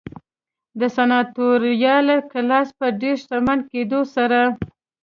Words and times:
د 0.79 0.81
سناتوریال 0.95 2.07
کلاس 2.31 2.67
په 2.79 2.85
ډېر 3.01 3.15
شتمن 3.21 3.59
کېدو 3.71 4.01
سره 4.15 4.39